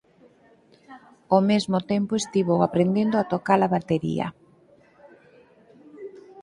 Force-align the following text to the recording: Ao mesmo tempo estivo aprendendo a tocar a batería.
Ao 1.31 1.39
mesmo 1.51 1.77
tempo 1.91 2.13
estivo 2.17 2.53
aprendendo 2.67 3.15
a 3.17 3.27
tocar 3.33 3.59
a 3.63 3.71
batería. 3.75 4.27